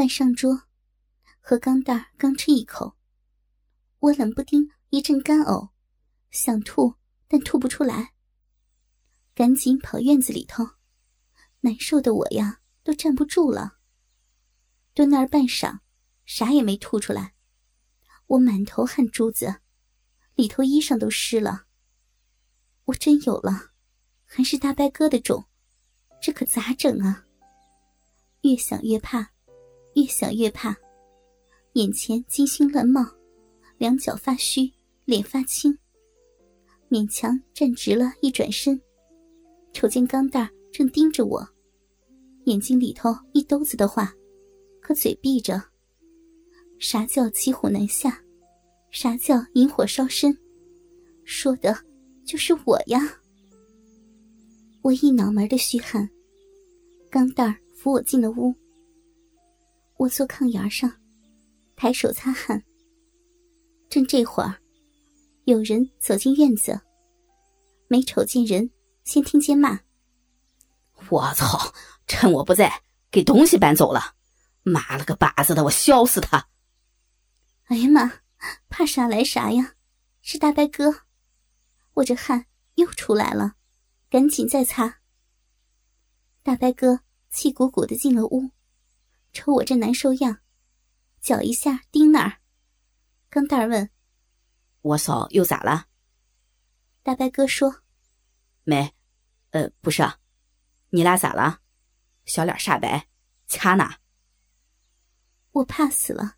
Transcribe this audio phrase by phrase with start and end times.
[0.00, 0.62] 饭上桌，
[1.40, 2.96] 和钢蛋刚吃一口，
[3.98, 5.72] 我冷不丁一阵干呕，
[6.30, 6.94] 想吐
[7.28, 8.14] 但吐不出来，
[9.34, 10.66] 赶紧跑院子里头，
[11.60, 13.76] 难受的我呀都站不住了。
[14.94, 15.80] 蹲那儿半晌，
[16.24, 17.34] 啥也没吐出来，
[18.28, 19.56] 我满头汗珠子，
[20.34, 21.66] 里头衣裳都湿了。
[22.84, 23.72] 我真有了，
[24.24, 25.44] 还是大白哥的种，
[26.22, 27.26] 这可咋整啊？
[28.40, 29.32] 越想越怕。
[29.94, 30.76] 越想越怕，
[31.74, 33.04] 眼前金星乱冒，
[33.78, 34.72] 两脚发虚，
[35.04, 35.76] 脸发青。
[36.88, 38.80] 勉强站直了，一转身，
[39.72, 41.46] 瞅见钢蛋儿正盯着我，
[42.44, 44.12] 眼睛里头一兜子的话，
[44.80, 45.62] 可嘴闭着。
[46.78, 48.22] 啥叫骑虎难下？
[48.90, 50.36] 啥叫引火烧身？
[51.24, 51.76] 说的
[52.24, 53.00] 就是我呀！
[54.82, 56.08] 我一脑门的虚汗，
[57.10, 58.52] 钢蛋儿扶我进了屋。
[60.00, 60.90] 我坐炕沿上，
[61.76, 62.64] 抬手擦汗。
[63.90, 64.58] 正这会儿，
[65.44, 66.80] 有人走进院子，
[67.86, 68.70] 没瞅见人，
[69.04, 69.78] 先听见骂
[71.10, 71.74] ：“我操！
[72.06, 74.14] 趁我不在，给东西搬走了！
[74.62, 76.48] 妈了个巴子的，我削死他！”
[77.68, 78.10] 哎呀妈，
[78.70, 79.74] 怕啥来啥呀？
[80.22, 81.02] 是大白哥，
[81.92, 83.56] 我这汗又出来了，
[84.08, 85.00] 赶紧再擦。
[86.42, 88.50] 大白哥气鼓鼓的进了屋。
[89.32, 90.40] 瞅我这难受样，
[91.20, 92.40] 脚一下钉那儿。
[93.28, 93.90] 钢蛋儿问
[94.82, 95.86] ：“我嫂又咋了？”
[97.02, 97.82] 大白哥说
[98.64, 98.94] ：“没，
[99.50, 100.02] 呃，不是，
[100.90, 101.60] 你俩咋了？
[102.24, 103.08] 小脸煞白，
[103.46, 103.98] 掐哪？”
[105.52, 106.36] 我怕死了，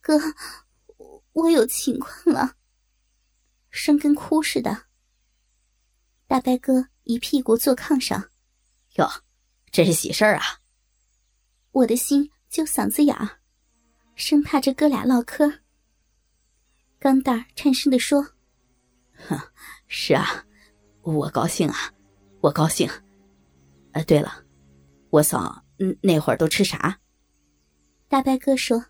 [0.00, 0.18] 哥，
[1.32, 2.56] 我有情况了，
[3.70, 4.86] 生跟哭似的。
[6.26, 8.30] 大白哥一屁股坐炕上，
[8.94, 9.06] 哟，
[9.70, 10.61] 这是喜事儿啊！
[11.72, 13.40] 我的心揪嗓子眼儿，
[14.14, 15.60] 生怕这哥俩唠嗑。
[16.98, 18.22] 钢蛋儿颤声的说
[19.26, 19.40] ：“哼，
[19.88, 20.44] 是啊，
[21.00, 21.90] 我高兴啊，
[22.42, 22.86] 我高兴。
[23.92, 24.44] 呃，对了，
[25.08, 27.00] 我嫂嗯那会儿都吃啥？”
[28.06, 28.84] 大白哥说：“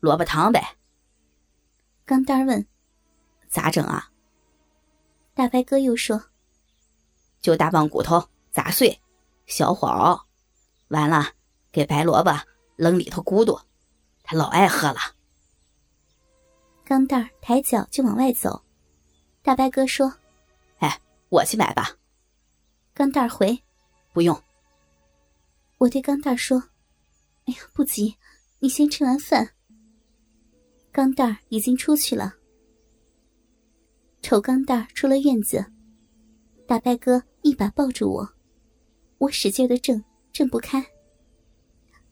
[0.00, 0.76] 萝卜汤呗。”
[2.06, 2.66] 钢蛋儿问
[3.48, 4.10] ：“咋整啊？”
[5.34, 6.30] 大白哥又说
[7.42, 8.98] ：“就大棒骨头砸碎，
[9.44, 10.26] 小火熬，
[10.88, 11.32] 完了。”
[11.70, 12.32] 给白萝卜
[12.76, 13.58] 扔里头咕嘟，
[14.22, 14.98] 他老爱喝了。
[16.84, 18.64] 钢蛋儿抬脚就往外走，
[19.42, 20.12] 大白哥说
[20.80, 21.96] ：“哎，我去买吧。”
[22.94, 23.62] 钢蛋儿回
[24.12, 24.42] ：“不用。”
[25.78, 26.58] 我对钢蛋儿说
[27.46, 28.16] ：“哎呀，不急，
[28.58, 29.50] 你先吃完饭。”
[30.90, 32.34] 钢蛋儿已经出去了。
[34.22, 35.64] 丑钢蛋儿出了院子，
[36.66, 38.28] 大白哥一把抱住我，
[39.18, 40.02] 我使劲的挣，
[40.32, 40.84] 挣不开。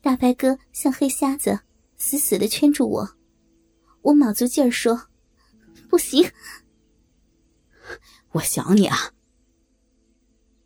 [0.06, 1.58] 大白哥像黑瞎子，
[1.96, 3.16] 死死的圈住我。
[4.02, 5.08] 我卯足劲儿说
[5.90, 6.30] ：“不行，
[8.30, 8.96] 我想你啊。”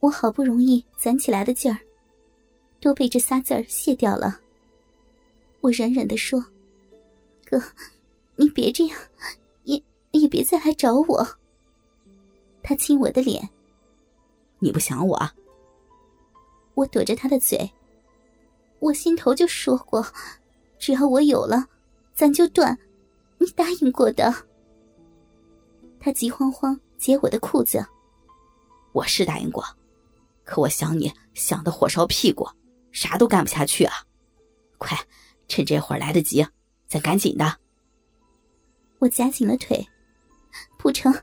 [0.00, 1.80] 我好不容易攒起来的劲儿，
[2.82, 4.38] 都被这仨字儿卸掉了。
[5.62, 6.44] 我软软的说
[7.48, 7.58] ：“哥，
[8.36, 9.00] 你别这样，
[9.64, 11.26] 也也别再来找我。”
[12.62, 13.48] 他亲我的脸
[14.60, 15.30] ：“你不想我？”
[16.76, 17.72] 我躲着他的嘴。
[18.80, 20.04] 我心头就说过，
[20.78, 21.66] 只要我有了，
[22.14, 22.78] 咱就断。
[23.38, 24.34] 你答应过的。
[25.98, 27.84] 他急慌慌解我的裤子。
[28.92, 29.64] 我是答应过，
[30.44, 32.48] 可我想你想的火烧屁股，
[32.90, 33.94] 啥都干不下去啊！
[34.78, 34.98] 快，
[35.46, 36.46] 趁这会儿来得及，
[36.88, 37.58] 咱赶紧的。
[38.98, 39.86] 我夹紧了腿，
[40.78, 41.14] 不成，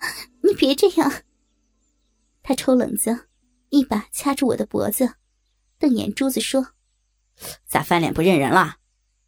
[0.41, 1.11] 你别这样。
[2.41, 3.27] 他抽冷子，
[3.69, 5.15] 一把掐住我的脖子，
[5.77, 6.65] 瞪眼珠子说。
[7.65, 8.77] 咋翻脸不认人了？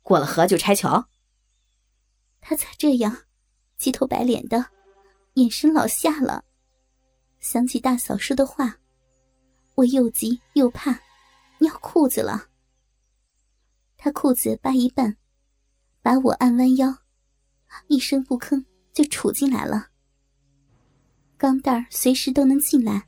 [0.02, 1.08] 过了河就拆桥。
[2.42, 3.16] 他咋这样，
[3.78, 4.66] 鸡头白脸的，
[5.36, 6.44] 眼神老吓了。
[7.40, 8.78] 想起大嫂说的话，
[9.76, 11.00] 我又急又怕，
[11.60, 12.48] 尿裤子了。
[13.98, 15.16] 他裤子扒一半，
[16.02, 16.98] 把我按弯腰，
[17.88, 19.90] 一声不吭就杵进来了。
[21.38, 23.08] 钢蛋儿随时都能进来，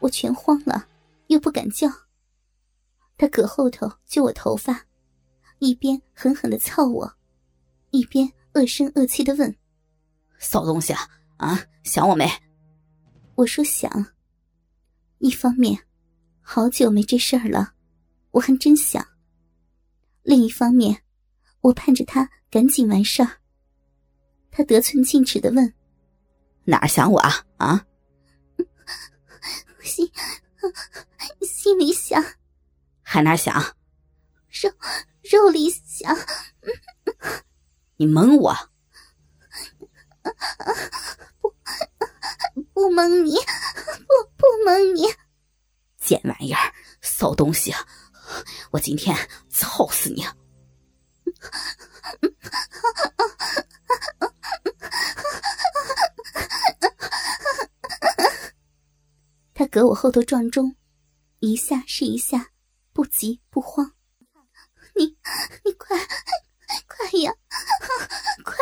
[0.00, 0.88] 我全慌了，
[1.26, 1.88] 又不敢叫。
[3.22, 4.84] 他搁后头揪我头发，
[5.60, 7.08] 一边狠狠的操我，
[7.92, 9.56] 一边恶声恶气的问
[10.40, 12.28] ：“骚东西啊，啊，想我没？”
[13.36, 13.88] 我说想。
[15.18, 15.80] 一方面，
[16.40, 17.74] 好久没这事儿了，
[18.32, 19.00] 我还真想；
[20.24, 21.04] 另一方面，
[21.60, 23.38] 我盼着他赶紧完事儿。
[24.50, 25.72] 他得寸进尺的问
[26.66, 27.30] ：“哪儿想我啊？
[27.58, 27.86] 啊？”
[29.80, 30.10] 心
[31.40, 32.20] 心里想。
[33.12, 33.54] 还哪想？
[34.48, 34.72] 肉
[35.30, 36.16] 肉里想。
[37.96, 38.56] 你蒙我？
[42.54, 45.02] 不不蒙你，不不蒙你。
[45.98, 46.72] 贱玩意儿，
[47.02, 47.74] 骚东西，
[48.70, 49.14] 我今天
[49.50, 50.24] 操死你！
[59.52, 60.74] 他搁我后头撞钟，
[61.40, 62.46] 一下是一下，不
[63.22, 63.88] 急不慌。
[64.96, 65.04] 你
[65.64, 65.96] 你快
[66.88, 67.32] 快呀，
[68.44, 68.56] 快！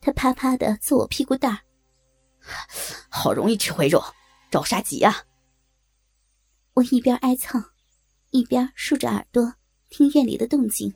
[0.00, 1.58] 他啪啪的坐我屁股蛋儿，
[3.10, 4.00] 好容易吃回肉，
[4.48, 5.24] 着啥急啊？
[6.74, 7.64] 我一边挨蹭，
[8.30, 9.52] 一边竖着耳朵
[9.88, 10.94] 听院里的动静。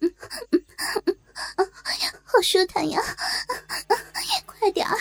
[2.22, 3.00] 好舒坦呀！
[4.44, 4.94] 快点儿，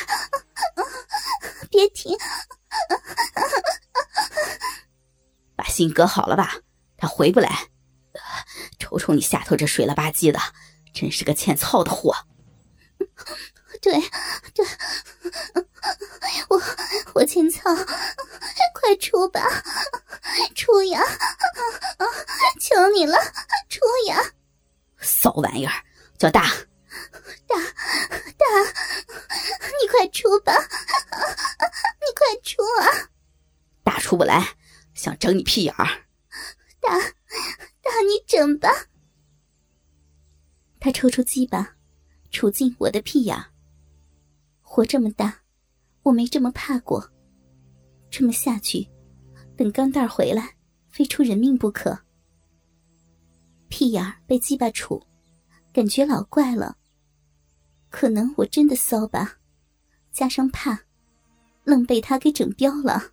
[5.80, 6.58] 心隔好了吧，
[6.98, 7.70] 他回不来。
[8.80, 10.38] 瞅瞅你下头这水了吧唧的，
[10.94, 12.14] 真是个欠操的货。
[13.82, 13.94] 对，
[14.54, 14.66] 对，
[16.50, 16.62] 我
[17.14, 17.74] 我欠操，
[18.74, 19.42] 快出吧，
[20.54, 21.02] 出呀！
[22.60, 23.18] 求你了，
[23.70, 23.80] 出
[24.10, 24.22] 呀！
[25.00, 25.72] 骚玩意儿，
[26.18, 26.30] 叫。
[26.30, 26.52] 大
[35.30, 35.86] 想整你屁眼儿。
[36.80, 36.98] 大
[37.82, 38.68] 大，你整吧。
[40.80, 41.76] 他抽出鸡巴，
[42.32, 43.46] 杵进我的屁眼儿。
[44.62, 45.42] 活这么大，
[46.02, 47.12] 我没这么怕过。
[48.10, 48.90] 这么下去，
[49.56, 50.56] 等钢蛋回来，
[50.88, 52.00] 非出人命不可。
[53.68, 55.06] 屁眼儿被鸡巴杵，
[55.72, 56.76] 感觉老怪了。
[57.92, 59.38] 可能我真的骚吧，
[60.12, 60.86] 加上怕，
[61.66, 63.12] 愣被他给整彪了。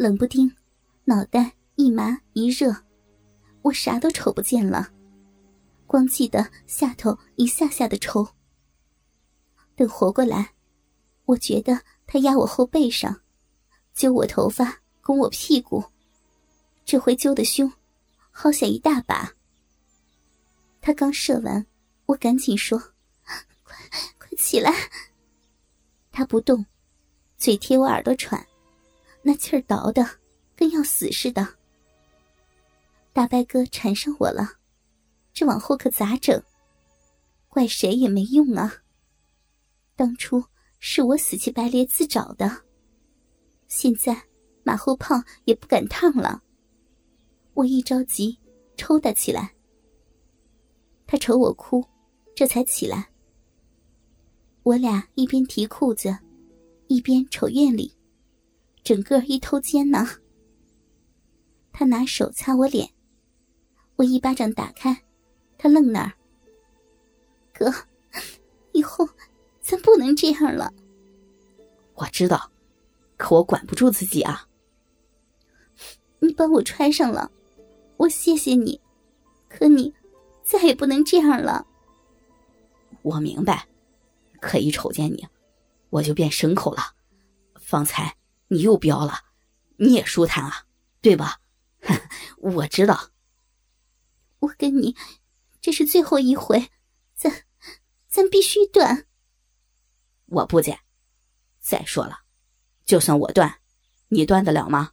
[0.00, 0.50] 冷不丁，
[1.04, 2.74] 脑袋一麻一热，
[3.60, 4.90] 我啥都瞅不见了，
[5.86, 8.26] 光记得下头一下下的抽。
[9.76, 10.54] 等活过来，
[11.26, 13.20] 我觉得他压我后背上，
[13.92, 15.84] 揪我头发，拱我屁股，
[16.86, 17.70] 这回揪的凶，
[18.34, 19.34] 薅下一大把。
[20.80, 21.66] 他刚射完。
[22.06, 22.78] 我赶紧说
[23.62, 23.76] ：“快
[24.18, 24.72] 快起来！”
[26.10, 26.64] 他不动，
[27.36, 28.44] 嘴贴我耳朵喘，
[29.22, 30.06] 那气儿倒的
[30.56, 31.46] 跟要死似的。
[33.12, 34.58] 大白哥缠上我了，
[35.32, 36.42] 这往后可咋整？
[37.48, 38.72] 怪谁也没用啊！
[39.96, 40.44] 当初
[40.78, 42.62] 是我死乞白咧自找的，
[43.68, 44.24] 现在
[44.62, 46.42] 马后炮也不敢烫了。
[47.54, 48.38] 我一着急，
[48.76, 49.54] 抽打起来。
[51.06, 51.84] 他瞅我哭。
[52.32, 53.10] 这才起来，
[54.62, 56.16] 我俩一边提裤子，
[56.86, 57.94] 一边瞅院里，
[58.82, 60.06] 整个一偷奸呢。
[61.72, 62.90] 他拿手擦我脸，
[63.96, 65.04] 我一巴掌打开，
[65.56, 66.12] 他愣那儿。
[67.52, 67.72] 哥，
[68.72, 69.08] 以后
[69.60, 70.72] 咱不能这样了。
[71.94, 72.50] 我知道，
[73.16, 74.46] 可我管不住自己啊。
[76.18, 77.30] 你帮我穿上了，
[77.96, 78.80] 我谢谢你，
[79.48, 79.94] 可你
[80.42, 81.66] 再也不能这样了。
[83.02, 83.66] 我明白，
[84.40, 85.26] 可一瞅见你，
[85.88, 86.82] 我就变牲口了。
[87.54, 88.14] 方才
[88.52, 89.20] 你又飙了，
[89.76, 90.66] 你也舒坦啊，
[91.00, 91.40] 对吧？
[92.38, 93.10] 我知道。
[94.40, 94.96] 我跟你，
[95.60, 96.70] 这是最后一回，
[97.14, 97.44] 咱
[98.08, 99.06] 咱必须断。
[100.26, 100.80] 我不剪。
[101.60, 102.20] 再说了，
[102.84, 103.60] 就算我断，
[104.08, 104.92] 你断得了吗？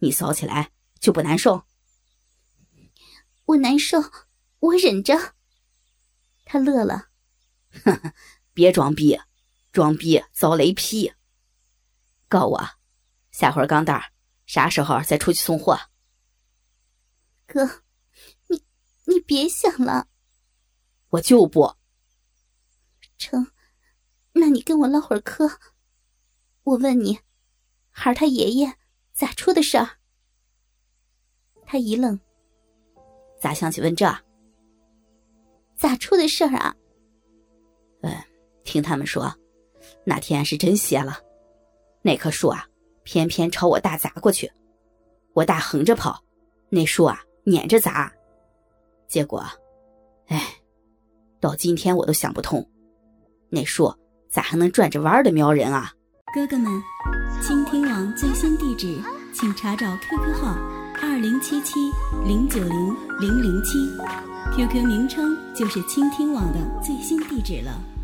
[0.00, 1.62] 你骚起来就不难受？
[3.44, 4.02] 我难受，
[4.58, 5.34] 我忍着。
[6.44, 7.10] 他乐了，
[7.84, 8.12] 呵呵，
[8.52, 9.20] 别装逼，
[9.70, 11.12] 装逼遭雷劈。
[12.28, 12.60] 告我，
[13.30, 14.02] 下回钢蛋
[14.46, 15.78] 啥时候再出去送货？
[17.46, 17.64] 哥，
[18.48, 18.62] 你
[19.04, 20.08] 你别想了，
[21.10, 21.74] 我就不
[23.18, 23.46] 成。
[24.32, 25.48] 那你跟我唠会儿嗑。
[26.64, 27.18] 我问你，
[27.90, 28.76] 孩儿他爷爷
[29.12, 29.98] 咋出的事儿？
[31.64, 32.18] 他一愣，
[33.40, 34.04] 咋想起问这？
[35.76, 36.74] 咋出的事儿啊？
[38.02, 38.12] 嗯，
[38.64, 39.32] 听他们说，
[40.04, 41.20] 那天是真邪了，
[42.06, 42.64] 那棵树啊，
[43.02, 44.48] 偏偏朝我大砸过去，
[45.32, 46.22] 我大横着跑，
[46.68, 48.12] 那树啊撵着砸，
[49.08, 49.44] 结果，
[50.28, 50.40] 哎，
[51.40, 52.64] 到今天我都想不通，
[53.50, 53.92] 那树
[54.30, 55.92] 咋还能转着弯的瞄人啊？
[56.32, 56.80] 哥哥们，
[57.42, 59.02] 倾听网最新地址，
[59.34, 60.56] 请查找 QQ 号
[61.02, 61.90] 二零七七
[62.24, 63.78] 零九零零零七。
[64.54, 67.95] QQ 名称就是倾听网的最新地址了。